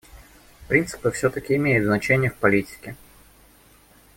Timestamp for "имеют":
1.57-1.85